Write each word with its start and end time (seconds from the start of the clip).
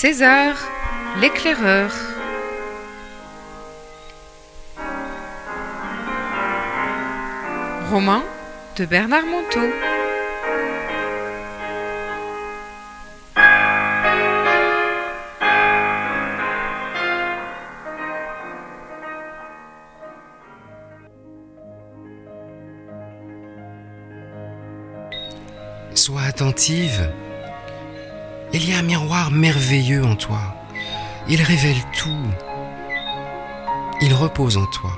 César, 0.00 0.54
l'éclaireur. 1.20 1.90
Roman 7.90 8.22
de 8.76 8.84
Bernard 8.84 9.26
Monteau. 9.26 9.58
Sois 25.96 26.22
attentive. 26.22 27.10
Il 28.54 28.66
y 28.66 28.72
a 28.72 28.78
un 28.78 28.82
miroir 28.82 29.30
merveilleux 29.30 30.04
en 30.04 30.16
toi. 30.16 30.54
Il 31.28 31.42
révèle 31.42 31.82
tout. 31.92 32.26
Il 34.00 34.14
repose 34.14 34.56
en 34.56 34.64
toi. 34.66 34.94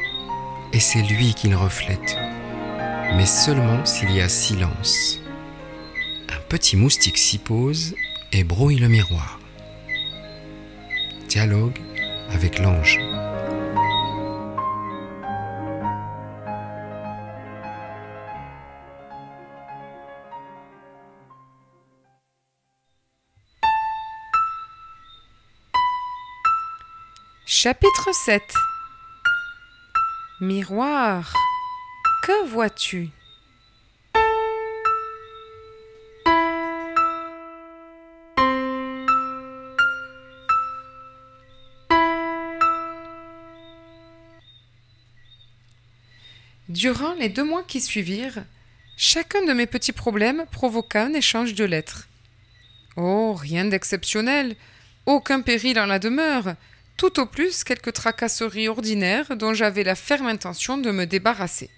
Et 0.73 0.79
c'est 0.79 1.03
lui 1.03 1.35
qui 1.35 1.49
le 1.49 1.57
reflète. 1.57 2.17
Mais 3.17 3.27
seulement 3.27 3.85
s'il 3.85 4.13
y 4.13 4.21
a 4.21 4.29
silence. 4.29 5.19
Un 6.29 6.41
petit 6.49 6.77
moustique 6.77 7.19
s'y 7.19 7.39
pose 7.39 7.97
et 8.33 8.45
brouille 8.45 8.79
le 8.79 8.89
miroir. 8.89 9.41
Dialogue 11.29 11.81
avec 12.33 12.61
l'ange. 12.61 12.99
Chapitre 27.63 28.09
7 28.15 28.43
Miroir, 30.41 31.35
que 32.23 32.47
vois-tu? 32.47 33.11
Durant 46.71 47.13
les 47.13 47.29
deux 47.29 47.45
mois 47.45 47.63
qui 47.63 47.83
suivirent, 47.83 48.43
chacun 48.97 49.45
de 49.45 49.53
mes 49.53 49.67
petits 49.67 49.93
problèmes 49.93 50.47
provoqua 50.51 51.03
un 51.03 51.13
échange 51.13 51.53
de 51.53 51.65
lettres. 51.65 52.09
Oh, 52.97 53.35
rien 53.35 53.67
d'exceptionnel, 53.67 54.57
aucun 55.05 55.43
péril 55.43 55.79
en 55.79 55.85
la 55.85 55.99
demeure, 55.99 56.55
tout 57.01 57.19
au 57.19 57.25
plus 57.25 57.65
quelques 57.65 57.95
tracasseries 57.95 58.69
ordinaires 58.69 59.35
dont 59.35 59.55
j'avais 59.55 59.85
la 59.85 59.95
ferme 59.95 60.27
intention 60.27 60.77
de 60.77 60.91
me 60.91 61.07
débarrasser. 61.07 61.71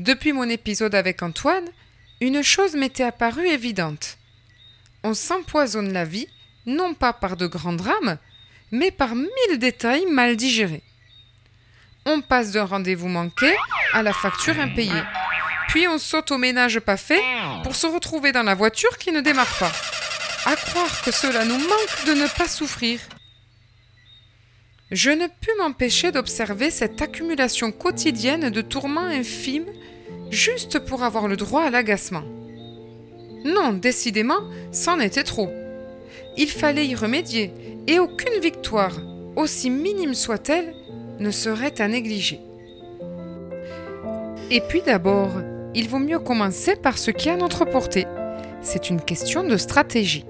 Depuis 0.00 0.32
mon 0.32 0.48
épisode 0.48 0.96
avec 0.96 1.22
Antoine, 1.22 1.68
une 2.20 2.42
chose 2.42 2.74
m'était 2.74 3.04
apparue 3.04 3.46
évidente. 3.46 4.18
On 5.04 5.14
s'empoisonne 5.14 5.92
la 5.92 6.04
vie, 6.04 6.26
non 6.66 6.92
pas 6.92 7.12
par 7.12 7.36
de 7.36 7.46
grands 7.46 7.72
drames, 7.72 8.18
mais 8.72 8.90
par 8.90 9.14
mille 9.14 9.58
détails 9.60 10.06
mal 10.06 10.34
digérés. 10.34 10.82
On 12.04 12.20
passe 12.20 12.50
d'un 12.50 12.64
rendez-vous 12.64 13.06
manqué 13.06 13.54
à 13.92 14.02
la 14.02 14.12
facture 14.12 14.58
impayée. 14.58 15.04
Puis 15.68 15.86
on 15.86 15.98
saute 15.98 16.32
au 16.32 16.38
ménage 16.38 16.80
pas 16.80 16.96
fait 16.96 17.22
pour 17.62 17.76
se 17.76 17.86
retrouver 17.86 18.32
dans 18.32 18.42
la 18.42 18.56
voiture 18.56 18.98
qui 18.98 19.12
ne 19.12 19.20
démarre 19.20 19.56
pas. 19.60 19.72
À 20.46 20.56
croire 20.56 21.02
que 21.02 21.12
cela 21.12 21.44
nous 21.44 21.58
manque 21.58 22.06
de 22.08 22.14
ne 22.14 22.26
pas 22.26 22.48
souffrir. 22.48 22.98
Je 24.90 25.10
ne 25.10 25.26
pus 25.26 25.50
m'empêcher 25.58 26.12
d'observer 26.12 26.70
cette 26.70 27.02
accumulation 27.02 27.72
quotidienne 27.72 28.48
de 28.48 28.62
tourments 28.62 29.02
infimes 29.02 29.68
juste 30.30 30.78
pour 30.78 31.02
avoir 31.02 31.28
le 31.28 31.36
droit 31.36 31.62
à 31.62 31.70
l'agacement. 31.70 32.24
Non, 33.44 33.74
décidément, 33.74 34.40
c'en 34.72 34.98
était 34.98 35.24
trop. 35.24 35.50
Il 36.38 36.48
fallait 36.48 36.86
y 36.86 36.94
remédier, 36.94 37.52
et 37.86 37.98
aucune 37.98 38.40
victoire, 38.40 38.98
aussi 39.36 39.68
minime 39.68 40.14
soit-elle, 40.14 40.74
ne 41.18 41.30
serait 41.30 41.80
à 41.82 41.88
négliger. 41.88 42.40
Et 44.50 44.62
puis 44.62 44.80
d'abord, 44.80 45.32
il 45.74 45.86
vaut 45.86 45.98
mieux 45.98 46.18
commencer 46.18 46.76
par 46.76 46.96
ce 46.96 47.10
qui 47.10 47.28
est 47.28 47.32
à 47.32 47.36
notre 47.36 47.66
portée. 47.66 48.06
C'est 48.62 48.88
une 48.88 49.02
question 49.02 49.44
de 49.44 49.58
stratégie. 49.58 50.24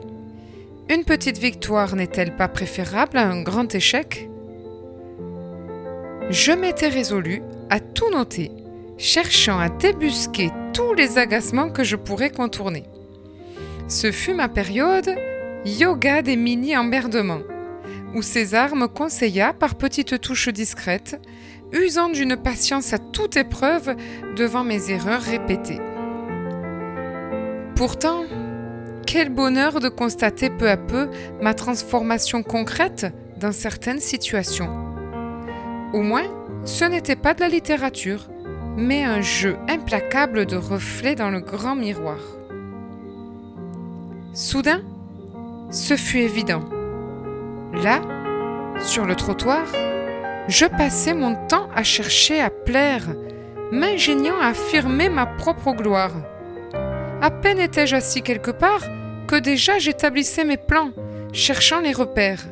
Une 0.90 1.04
petite 1.04 1.38
victoire 1.38 1.94
n'est-elle 1.94 2.34
pas 2.34 2.48
préférable 2.48 3.18
à 3.18 3.28
un 3.28 3.42
grand 3.42 3.72
échec? 3.72 4.28
Je 6.30 6.52
m'étais 6.52 6.88
résolu 6.88 7.42
à 7.70 7.80
tout 7.80 8.10
noter, 8.10 8.50
cherchant 8.98 9.58
à 9.58 9.68
débusquer 9.68 10.50
tous 10.74 10.94
les 10.94 11.18
agacements 11.18 11.70
que 11.70 11.84
je 11.84 11.96
pourrais 11.96 12.30
contourner. 12.30 12.84
Ce 13.88 14.12
fut 14.12 14.34
ma 14.34 14.48
période 14.48 15.10
yoga 15.64 16.22
des 16.22 16.36
mini-emmerdements, 16.36 17.42
où 18.14 18.22
César 18.22 18.76
me 18.76 18.86
conseilla 18.86 19.52
par 19.52 19.76
petites 19.76 20.20
touches 20.20 20.50
discrètes, 20.50 21.20
usant 21.72 22.10
d'une 22.10 22.36
patience 22.36 22.92
à 22.92 22.98
toute 22.98 23.36
épreuve 23.36 23.94
devant 24.36 24.64
mes 24.64 24.90
erreurs 24.90 25.22
répétées. 25.22 25.80
Pourtant, 27.74 28.24
quel 29.06 29.30
bonheur 29.30 29.80
de 29.80 29.88
constater 29.88 30.50
peu 30.50 30.68
à 30.68 30.76
peu 30.76 31.08
ma 31.40 31.54
transformation 31.54 32.42
concrète 32.42 33.06
dans 33.38 33.52
certaines 33.52 34.00
situations. 34.00 34.87
Au 35.94 36.02
moins, 36.02 36.26
ce 36.64 36.84
n'était 36.84 37.16
pas 37.16 37.32
de 37.32 37.40
la 37.40 37.48
littérature, 37.48 38.28
mais 38.76 39.04
un 39.04 39.22
jeu 39.22 39.56
implacable 39.68 40.44
de 40.44 40.56
reflets 40.56 41.14
dans 41.14 41.30
le 41.30 41.40
grand 41.40 41.74
miroir. 41.74 42.18
Soudain, 44.34 44.82
ce 45.70 45.96
fut 45.96 46.18
évident. 46.18 46.62
Là, 47.72 48.02
sur 48.80 49.06
le 49.06 49.16
trottoir, 49.16 49.64
je 50.46 50.66
passais 50.66 51.14
mon 51.14 51.34
temps 51.46 51.68
à 51.74 51.82
chercher 51.82 52.40
à 52.40 52.50
plaire, 52.50 53.04
m'ingéniant 53.72 54.38
à 54.40 54.48
affirmer 54.48 55.08
ma 55.08 55.24
propre 55.24 55.72
gloire. 55.72 56.12
À 57.22 57.30
peine 57.30 57.58
étais-je 57.58 57.96
assis 57.96 58.22
quelque 58.22 58.50
part 58.50 58.82
que 59.26 59.36
déjà 59.36 59.78
j'établissais 59.78 60.44
mes 60.44 60.56
plans, 60.58 60.90
cherchant 61.32 61.80
les 61.80 61.92
repères. 61.92 62.44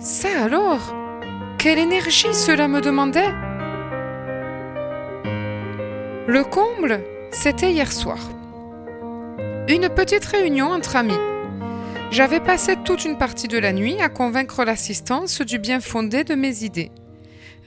Ça 0.00 0.28
alors? 0.44 1.03
Quelle 1.64 1.78
énergie 1.78 2.34
cela 2.34 2.68
me 2.68 2.82
demandait 2.82 3.30
Le 6.26 6.44
comble, 6.44 7.00
c'était 7.30 7.72
hier 7.72 7.90
soir. 7.90 8.18
Une 9.70 9.88
petite 9.88 10.26
réunion 10.26 10.66
entre 10.72 10.96
amis. 10.96 11.16
J'avais 12.10 12.40
passé 12.40 12.76
toute 12.84 13.06
une 13.06 13.16
partie 13.16 13.48
de 13.48 13.56
la 13.56 13.72
nuit 13.72 13.98
à 14.02 14.10
convaincre 14.10 14.62
l'assistance 14.62 15.40
du 15.40 15.58
bien 15.58 15.80
fondé 15.80 16.22
de 16.22 16.34
mes 16.34 16.64
idées. 16.64 16.90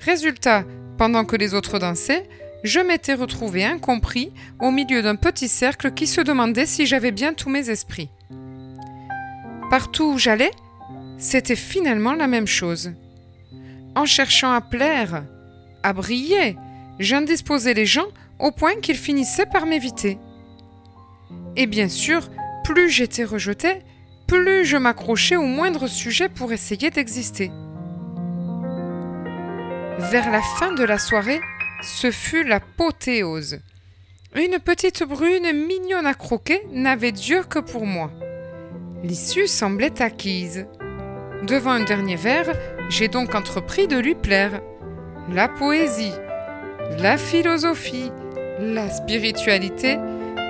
Résultat, 0.02 0.64
pendant 1.00 1.26
que 1.26 1.36
les 1.36 1.56
autres 1.56 1.80
dansaient, 1.80 2.30
je 2.64 2.80
m'étais 2.80 3.16
retrouvé 3.16 3.66
incompris 3.66 4.32
au 4.60 4.70
milieu 4.70 5.02
d'un 5.02 5.16
petit 5.16 5.48
cercle 5.48 5.92
qui 5.92 6.06
se 6.06 6.22
demandait 6.22 6.68
si 6.68 6.86
j'avais 6.86 7.12
bien 7.12 7.34
tous 7.34 7.50
mes 7.50 7.72
esprits. 7.72 8.12
Partout 9.72 10.12
où 10.14 10.18
j'allais, 10.20 10.52
c'était 11.18 11.56
finalement 11.56 12.14
la 12.14 12.28
même 12.28 12.46
chose 12.46 12.92
en 13.98 14.06
cherchant 14.06 14.52
à 14.52 14.62
plaire, 14.62 15.24
à 15.82 15.92
briller, 15.92 16.56
j'indisposais 17.00 17.74
les 17.74 17.88
gens 17.88 18.08
au 18.38 18.52
point 18.52 18.76
qu'ils 18.76 18.98
finissaient 18.98 19.48
par 19.48 19.66
m'éviter. 19.66 20.20
Et 21.56 21.66
bien 21.66 21.90
sûr, 21.90 22.30
plus 22.64 22.90
j'étais 22.90 23.24
rejeté, 23.24 23.82
plus 24.28 24.66
je 24.66 24.78
m'accrochais 24.78 25.36
au 25.36 25.46
moindre 25.46 25.88
sujet 25.88 26.30
pour 26.30 26.52
essayer 26.52 26.92
d'exister. 26.92 27.50
Vers 29.98 30.30
la 30.30 30.44
fin 30.44 30.74
de 30.74 30.84
la 30.84 31.00
soirée, 31.00 31.42
ce 31.82 32.12
fut 32.12 32.44
l'apothéose. 32.44 33.60
Une 34.36 34.60
petite 34.60 35.04
brune 35.04 35.52
mignonne 35.54 36.06
à 36.06 36.14
croquer 36.14 36.62
n'avait 36.72 37.12
Dieu 37.12 37.42
que 37.50 37.60
pour 37.60 37.88
moi. 37.88 38.12
L'issue 39.04 39.48
semblait 39.48 40.04
acquise. 40.04 40.68
Devant 41.44 41.72
un 41.72 41.84
dernier 41.84 42.16
verre, 42.16 42.52
j'ai 42.90 43.08
donc 43.08 43.36
entrepris 43.36 43.88
de 43.88 43.98
lui 43.98 44.16
plaire. 44.16 44.62
La 45.30 45.48
poésie, 45.48 46.14
la 47.00 47.18
philosophie, 47.18 48.12
la 48.60 48.90
spiritualité, 48.90 50.00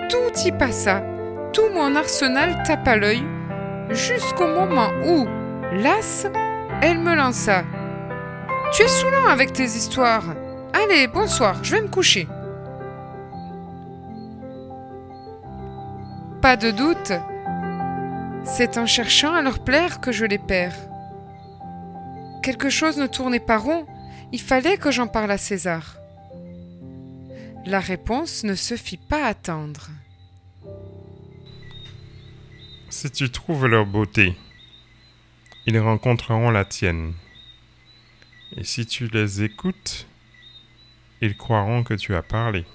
tout 0.10 0.40
y 0.46 0.52
passa. 0.52 1.04
Tout 1.54 1.70
mon 1.74 1.96
arsenal 1.96 2.62
tapa 2.64 2.96
l'œil, 2.96 3.24
jusqu'au 3.90 4.48
moment 4.48 4.90
où, 5.06 5.28
lasse, 5.74 6.28
elle 6.82 7.00
me 7.00 7.16
lança. 7.16 7.64
Tu 8.74 8.84
es 8.84 8.88
saoulant 8.88 9.28
avec 9.30 9.54
tes 9.54 9.64
histoires. 9.64 10.36
Allez, 10.74 11.08
bonsoir, 11.08 11.64
je 11.64 11.76
vais 11.76 11.82
me 11.82 11.88
coucher. 11.88 12.28
Pas 16.42 16.56
de 16.56 16.72
doute, 16.72 17.14
C'est 18.44 18.78
en 18.78 18.86
cherchant 18.86 19.34
à 19.34 19.42
leur 19.42 19.60
plaire 19.60 20.00
que 20.00 20.14
je 20.14 20.24
les 20.24 20.38
perds. 20.38 20.78
Quelque 22.44 22.70
chose 22.70 22.98
ne 22.98 23.08
tournait 23.08 23.40
pas 23.40 23.58
rond, 23.58 23.86
il 24.32 24.42
fallait 24.42 24.78
que 24.78 24.92
j'en 24.92 25.08
parle 25.08 25.32
à 25.32 25.38
César. 25.38 25.98
La 27.66 27.80
réponse 27.80 28.44
ne 28.44 28.56
se 28.56 28.78
fit 28.78 28.98
pas 28.98 29.26
attendre. 29.26 29.90
Si 32.90 33.12
tu 33.12 33.30
trouves 33.30 33.68
leur 33.68 33.86
beauté, 33.86 34.36
ils 35.66 35.78
rencontreront 35.78 36.50
la 36.50 36.64
tienne. 36.64 37.14
Et 38.56 38.64
si 38.64 38.86
tu 38.86 39.08
les 39.08 39.44
écoutes, 39.44 40.08
ils 41.22 41.36
croiront 41.36 41.84
que 41.84 41.94
tu 41.94 42.16
as 42.16 42.24
parlé. 42.24 42.66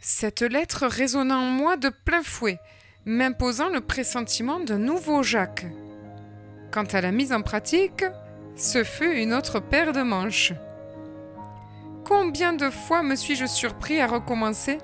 Cette 0.00 0.42
lettre 0.42 0.86
résonna 0.86 1.38
en 1.38 1.46
moi 1.46 1.76
de 1.76 1.90
plein 1.90 2.22
fouet, 2.22 2.58
m'imposant 3.06 3.70
le 3.70 3.80
pressentiment 3.80 4.60
d'un 4.60 4.78
nouveau 4.78 5.22
Jacques. 5.22 5.66
Quant 6.70 6.84
à 6.84 7.00
la 7.00 7.12
mise 7.12 7.32
en 7.32 7.40
pratique, 7.40 8.04
ce 8.56 8.84
fut 8.84 9.16
une 9.16 9.32
autre 9.32 9.58
paire 9.58 9.92
de 9.92 10.02
manches. 10.02 10.52
Combien 12.04 12.52
de 12.52 12.68
fois 12.68 13.02
me 13.02 13.14
suis-je 13.14 13.46
surpris 13.46 14.00
à 14.00 14.06
recommencer? 14.06 14.78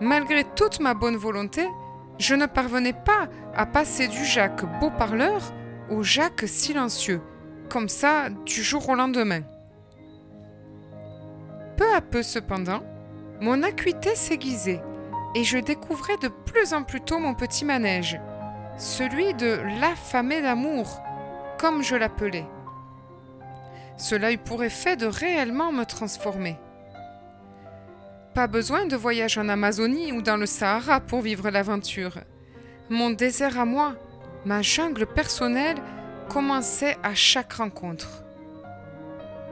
Malgré 0.00 0.44
toute 0.44 0.80
ma 0.80 0.94
bonne 0.94 1.16
volonté, 1.16 1.64
je 2.18 2.34
ne 2.34 2.46
parvenais 2.46 2.92
pas 2.92 3.28
à 3.54 3.64
passer 3.64 4.08
du 4.08 4.24
Jacques 4.24 4.64
beau 4.80 4.90
parleur 4.90 5.40
au 5.90 6.02
Jacques 6.02 6.46
silencieux, 6.46 7.22
comme 7.70 7.88
ça 7.88 8.28
du 8.44 8.62
jour 8.62 8.86
au 8.88 8.94
lendemain. 8.94 9.42
Peu 11.76 11.94
à 11.94 12.02
peu 12.02 12.22
cependant, 12.22 12.82
mon 13.40 13.62
acuité 13.62 14.14
s'aiguisait 14.14 14.82
et 15.34 15.44
je 15.44 15.58
découvrais 15.58 16.16
de 16.18 16.28
plus 16.28 16.74
en 16.74 16.82
plus 16.82 17.00
tôt 17.00 17.18
mon 17.18 17.34
petit 17.34 17.64
manège, 17.64 18.20
celui 18.76 19.34
de 19.34 19.60
l'affamé 19.80 20.42
d'amour, 20.42 21.00
comme 21.58 21.82
je 21.82 21.96
l'appelais. 21.96 22.46
Cela 23.96 24.32
eut 24.32 24.38
pour 24.38 24.64
effet 24.64 24.96
de 24.96 25.06
réellement 25.06 25.72
me 25.72 25.84
transformer. 25.84 26.56
Pas 28.34 28.46
besoin 28.46 28.86
de 28.86 28.96
voyage 28.96 29.36
en 29.36 29.48
Amazonie 29.48 30.12
ou 30.12 30.22
dans 30.22 30.36
le 30.36 30.46
Sahara 30.46 31.00
pour 31.00 31.20
vivre 31.20 31.50
l'aventure. 31.50 32.18
Mon 32.88 33.10
désert 33.10 33.58
à 33.58 33.64
moi, 33.64 33.94
ma 34.44 34.62
jungle 34.62 35.06
personnelle, 35.06 35.76
commençait 36.28 36.96
à 37.02 37.14
chaque 37.14 37.52
rencontre. 37.52 38.24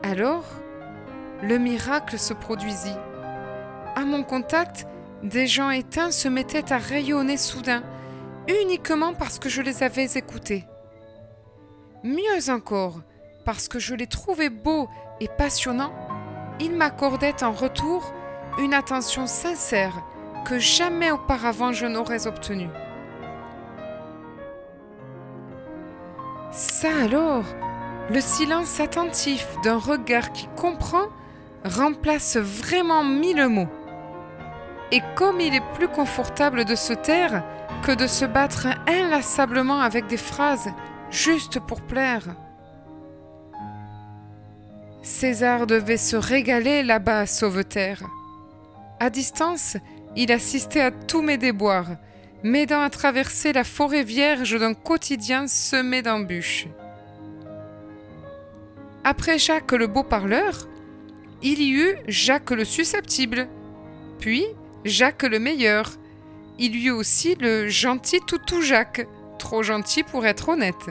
Alors, 0.03 0.44
le 1.43 1.59
miracle 1.59 2.19
se 2.19 2.32
produisit. 2.32 2.97
À 3.97 4.05
mon 4.05 4.23
contact, 4.23 4.87
des 5.22 5.46
gens 5.46 5.70
éteints 5.70 6.11
se 6.11 6.28
mettaient 6.28 6.72
à 6.72 6.78
rayonner 6.78 7.37
soudain, 7.37 7.82
uniquement 8.49 9.14
parce 9.14 9.38
que 9.38 9.49
je 9.49 9.62
les 9.62 9.82
avais 9.82 10.06
écoutés. 10.17 10.64
Mieux 12.02 12.50
encore, 12.50 13.00
parce 13.44 13.69
que 13.69 13.78
je 13.78 13.94
les 13.94 14.06
trouvais 14.06 14.49
beaux 14.49 14.88
et 15.20 15.28
passionnants, 15.28 15.93
ils 16.58 16.75
m'accordaient 16.75 17.43
en 17.43 17.52
retour 17.52 18.12
une 18.58 18.75
attention 18.75 19.26
sincère 19.26 19.94
que 20.46 20.58
jamais 20.58 21.11
auparavant 21.11 21.72
je 21.72 21.87
n'aurais 21.87 22.26
obtenue. 22.26 22.70
Ça 26.52 26.88
alors, 27.05 27.44
le 28.11 28.20
silence 28.20 28.81
attentif 28.81 29.46
d'un 29.62 29.78
regard 29.78 30.32
qui 30.32 30.49
comprend 30.56 31.06
remplace 31.64 32.37
vraiment 32.37 33.05
mille 33.05 33.46
mots. 33.49 33.69
Et 34.93 35.03
comme 35.15 35.41
il 35.41 35.55
est 35.55 35.73
plus 35.75 35.89
confortable 35.89 36.65
de 36.65 36.75
se 36.75 36.93
taire 36.93 37.45
que 37.83 37.93
de 37.93 38.07
se 38.07 38.25
battre 38.25 38.67
inlassablement 38.89 39.81
avec 39.81 40.07
des 40.07 40.17
phrases 40.17 40.71
juste 41.11 41.61
pour 41.61 41.81
plaire. 41.81 42.25
César 45.03 45.67
devait 45.67 45.97
se 45.97 46.17
régaler 46.17 46.83
là-bas 46.83 47.21
à 47.21 47.27
Sauveterre. 47.27 48.03
À 48.99 49.09
distance, 49.11 49.77
il 50.17 50.31
assistait 50.31 50.81
à 50.81 50.91
tous 50.91 51.23
mes 51.23 51.39
déboires, 51.39 51.97
m'aidant 52.43 52.83
à 52.83 52.91
traverser 52.91 53.53
la 53.53 53.65
forêt 53.65 54.03
vierge 54.03 54.59
d'un 54.59 54.75
quotidien 54.75 55.47
semé 55.47 56.03
d'embûches. 56.03 56.67
Après 59.05 59.39
Jacques 59.39 59.73
le 59.73 59.87
beau 59.87 60.03
parleur, 60.03 60.69
il 61.43 61.63
y 61.63 61.73
eut 61.73 61.97
Jacques 62.07 62.51
le 62.51 62.67
susceptible, 62.67 63.49
puis 64.19 64.45
Jacques 64.85 65.23
le 65.23 65.38
meilleur. 65.38 65.93
Il 66.59 66.77
eut 66.77 66.91
aussi 66.91 67.35
le 67.37 67.69
gentil 67.69 68.21
toutou 68.27 68.62
Jacques, 68.62 69.06
trop 69.38 69.62
gentil 69.62 70.03
pour 70.03 70.27
être 70.27 70.50
honnête, 70.50 70.91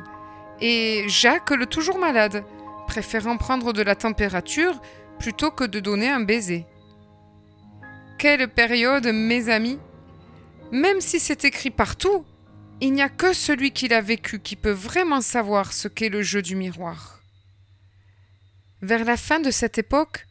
et 0.62 1.06
Jacques 1.08 1.52
le 1.52 1.66
toujours 1.66 2.00
malade, 2.00 2.44
préférant 2.88 3.38
prendre 3.38 3.72
de 3.72 3.84
la 3.84 3.96
température 3.96 4.82
plutôt 5.20 5.52
que 5.52 5.64
de 5.64 5.80
donner 5.80 6.10
un 6.10 6.22
baiser. 6.22 6.66
Quelle 8.18 8.48
période, 8.48 9.08
mes 9.08 9.50
amis 9.50 9.80
Même 10.72 11.02
si 11.02 11.20
c'est 11.20 11.46
écrit 11.46 11.70
partout, 11.70 12.26
il 12.82 12.94
n'y 12.94 13.02
a 13.02 13.10
que 13.10 13.34
celui 13.34 13.72
qui 13.72 13.88
l'a 13.88 14.02
vécu 14.02 14.40
qui 14.40 14.56
peut 14.56 14.72
vraiment 14.72 15.22
savoir 15.22 15.74
ce 15.74 15.88
qu'est 15.88 16.10
le 16.10 16.22
jeu 16.22 16.42
du 16.42 16.56
miroir. 16.56 17.22
Vers 18.82 19.04
la 19.04 19.18
fin 19.18 19.40
de 19.40 19.52
cette 19.52 19.78
époque, 19.78 20.26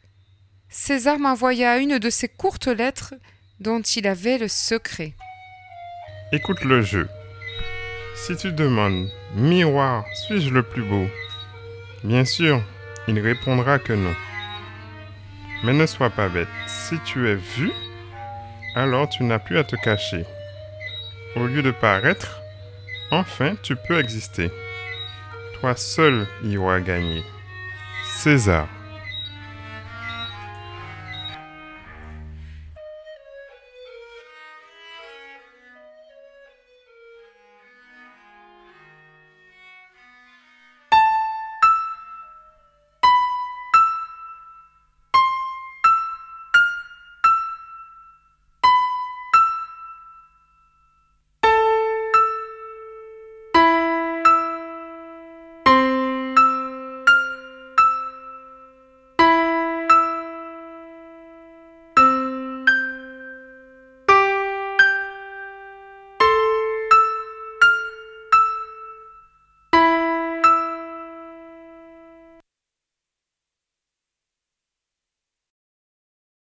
César 0.69 1.19
m'envoya 1.19 1.77
une 1.77 1.99
de 1.99 2.09
ces 2.09 2.27
courtes 2.27 2.67
lettres 2.67 3.13
dont 3.59 3.81
il 3.81 4.07
avait 4.07 4.37
le 4.37 4.47
secret. 4.47 5.13
Écoute 6.31 6.63
le 6.63 6.81
jeu. 6.81 7.09
Si 8.15 8.35
tu 8.35 8.51
demandes 8.51 9.09
Miroir, 9.35 10.05
suis-je 10.13 10.49
le 10.49 10.63
plus 10.63 10.83
beau? 10.83 11.07
Bien 12.03 12.25
sûr, 12.25 12.61
il 13.07 13.19
répondra 13.19 13.79
que 13.79 13.93
non. 13.93 14.15
Mais 15.63 15.73
ne 15.73 15.85
sois 15.85 16.09
pas 16.09 16.29
bête. 16.29 16.47
Si 16.67 16.97
tu 17.05 17.29
es 17.29 17.35
vu, 17.35 17.71
alors 18.75 19.09
tu 19.09 19.23
n'as 19.23 19.39
plus 19.39 19.57
à 19.57 19.63
te 19.63 19.75
cacher. 19.75 20.25
Au 21.35 21.45
lieu 21.45 21.61
de 21.61 21.71
paraître, 21.71 22.41
enfin 23.11 23.55
tu 23.61 23.75
peux 23.75 23.99
exister. 23.99 24.51
Toi 25.59 25.75
seul 25.75 26.27
y 26.43 26.57
auras 26.57 26.79
gagné. 26.79 27.23
César. 28.05 28.67